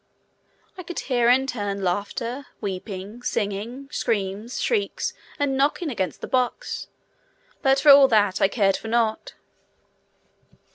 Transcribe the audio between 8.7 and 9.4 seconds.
nought.